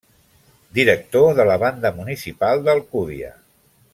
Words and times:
Director 0.77 1.27
de 1.41 1.45
la 1.51 1.59
banda 1.65 1.93
municipal 1.99 2.65
d'Alcúdia. 2.69 3.33